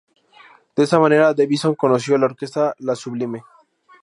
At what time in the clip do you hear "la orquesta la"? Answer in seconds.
2.17-2.95